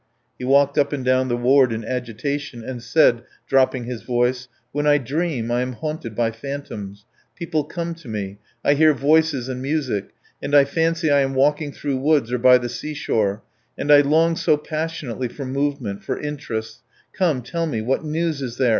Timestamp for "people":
7.35-7.65